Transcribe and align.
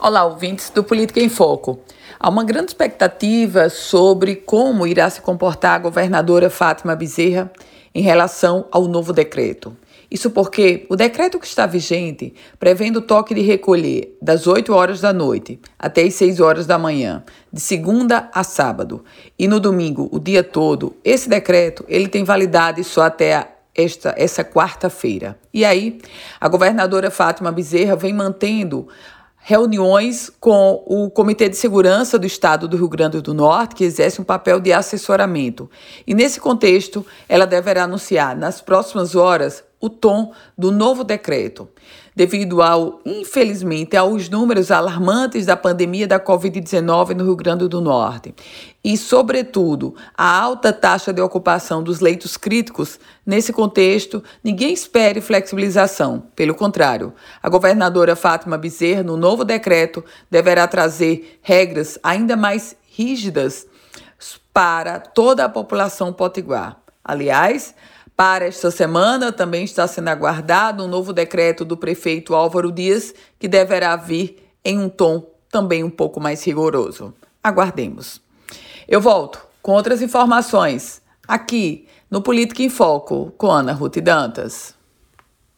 Olá, 0.00 0.24
ouvintes 0.24 0.70
do 0.70 0.84
Política 0.84 1.18
em 1.18 1.28
Foco. 1.28 1.80
Há 2.20 2.28
uma 2.28 2.44
grande 2.44 2.70
expectativa 2.70 3.68
sobre 3.68 4.36
como 4.36 4.86
irá 4.86 5.10
se 5.10 5.20
comportar 5.20 5.74
a 5.74 5.78
governadora 5.78 6.48
Fátima 6.48 6.94
Bezerra 6.94 7.50
em 7.92 8.00
relação 8.00 8.66
ao 8.70 8.86
novo 8.86 9.12
decreto. 9.12 9.76
Isso 10.08 10.30
porque 10.30 10.86
o 10.88 10.94
decreto 10.94 11.40
que 11.40 11.48
está 11.48 11.66
vigente, 11.66 12.32
prevendo 12.60 12.98
o 12.98 13.02
toque 13.02 13.34
de 13.34 13.40
recolher 13.40 14.16
das 14.22 14.46
8 14.46 14.72
horas 14.72 15.00
da 15.00 15.12
noite 15.12 15.58
até 15.76 16.02
as 16.02 16.14
6 16.14 16.38
horas 16.38 16.64
da 16.64 16.78
manhã, 16.78 17.24
de 17.52 17.60
segunda 17.60 18.30
a 18.32 18.44
sábado, 18.44 19.04
e 19.36 19.48
no 19.48 19.58
domingo 19.58 20.08
o 20.12 20.20
dia 20.20 20.44
todo, 20.44 20.94
esse 21.02 21.28
decreto 21.28 21.84
ele 21.88 22.06
tem 22.06 22.22
validade 22.22 22.84
só 22.84 23.02
até 23.02 23.34
a 23.34 23.48
esta, 23.74 24.12
essa 24.16 24.44
quarta-feira. 24.44 25.38
E 25.54 25.64
aí, 25.64 26.00
a 26.40 26.48
governadora 26.48 27.12
Fátima 27.12 27.52
Bezerra 27.52 27.94
vem 27.94 28.12
mantendo 28.12 28.88
reuniões 29.40 30.30
com 30.40 30.82
o 30.86 31.10
Comitê 31.10 31.48
de 31.48 31.56
Segurança 31.56 32.18
do 32.18 32.26
Estado 32.26 32.68
do 32.68 32.76
Rio 32.76 32.88
Grande 32.88 33.20
do 33.20 33.32
Norte, 33.32 33.74
que 33.74 33.84
exerce 33.84 34.20
um 34.20 34.24
papel 34.24 34.60
de 34.60 34.72
assessoramento. 34.72 35.70
E 36.06 36.14
nesse 36.14 36.40
contexto, 36.40 37.04
ela 37.28 37.46
deverá 37.46 37.84
anunciar 37.84 38.36
nas 38.36 38.60
próximas 38.60 39.14
horas 39.14 39.64
o 39.80 39.88
tom 39.88 40.32
do 40.56 40.70
novo 40.70 41.04
decreto, 41.04 41.68
devido 42.14 42.60
ao, 42.60 43.00
infelizmente, 43.06 43.96
aos 43.96 44.28
números 44.28 44.70
alarmantes 44.70 45.46
da 45.46 45.56
pandemia 45.56 46.06
da 46.06 46.18
Covid-19 46.18 47.14
no 47.14 47.24
Rio 47.24 47.36
Grande 47.36 47.68
do 47.68 47.80
Norte 47.80 48.34
e, 48.82 48.96
sobretudo, 48.96 49.94
a 50.16 50.40
alta 50.40 50.72
taxa 50.72 51.12
de 51.12 51.20
ocupação 51.20 51.82
dos 51.82 52.00
leitos 52.00 52.36
críticos. 52.36 52.98
Nesse 53.24 53.52
contexto, 53.52 54.22
ninguém 54.42 54.72
espere 54.72 55.20
flexibilização. 55.20 56.24
Pelo 56.34 56.54
contrário, 56.54 57.12
a 57.40 57.48
governadora 57.48 58.16
Fátima 58.16 58.58
Bezerra, 58.58 59.04
no 59.04 59.16
novo 59.16 59.44
decreto, 59.44 60.04
deverá 60.28 60.66
trazer 60.66 61.38
regras 61.40 61.98
ainda 62.02 62.36
mais 62.36 62.76
rígidas 62.90 63.66
para 64.52 64.98
toda 64.98 65.44
a 65.44 65.48
população 65.48 66.12
potiguar. 66.12 66.80
Aliás, 67.04 67.76
para 68.18 68.46
esta 68.46 68.68
semana, 68.68 69.30
também 69.30 69.62
está 69.62 69.86
sendo 69.86 70.08
aguardado 70.08 70.82
um 70.82 70.88
novo 70.88 71.12
decreto 71.12 71.64
do 71.64 71.76
prefeito 71.76 72.34
Álvaro 72.34 72.72
Dias, 72.72 73.14
que 73.38 73.46
deverá 73.46 73.94
vir 73.94 74.44
em 74.64 74.76
um 74.76 74.88
tom 74.88 75.24
também 75.48 75.84
um 75.84 75.88
pouco 75.88 76.18
mais 76.18 76.42
rigoroso. 76.42 77.14
Aguardemos. 77.40 78.20
Eu 78.88 79.00
volto 79.00 79.40
com 79.62 79.70
outras 79.70 80.02
informações 80.02 81.00
aqui 81.28 81.86
no 82.10 82.20
Política 82.20 82.60
em 82.60 82.68
Foco 82.68 83.32
com 83.38 83.52
Ana 83.52 83.72
Ruth 83.72 83.98
Dantas. 83.98 84.74